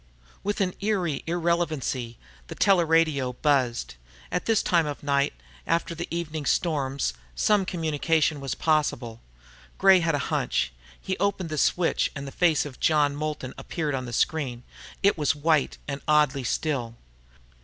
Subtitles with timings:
[0.43, 2.17] With eerie irrelevancy,
[2.47, 3.93] the teleradio buzzed.
[4.31, 5.31] At this time of night,
[5.67, 9.21] after the evening storms, some communication was possible.
[9.77, 10.73] Gray had a hunch.
[10.99, 14.63] He opened the switch, and the face of John Moulton appeared on the screen.
[15.03, 16.95] It was white and oddly still.